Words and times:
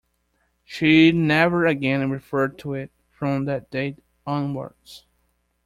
She 0.63 1.11
never 1.11 1.67
again 1.67 2.09
referred 2.09 2.57
to 2.57 2.73
it, 2.73 2.89
from 3.11 3.45
that 3.45 3.69
day 3.69 3.97
onwards. 4.25 5.05